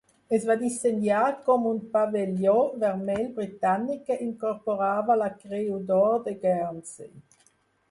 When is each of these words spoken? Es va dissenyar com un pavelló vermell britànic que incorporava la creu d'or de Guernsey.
Es 0.35 0.45
va 0.51 0.53
dissenyar 0.59 1.25
com 1.49 1.67
un 1.71 1.81
pavelló 1.91 2.55
vermell 2.85 3.29
britànic 3.37 4.03
que 4.09 4.19
incorporava 4.31 5.21
la 5.23 5.31
creu 5.45 5.79
d'or 5.93 6.21
de 6.27 6.37
Guernsey. 6.43 7.17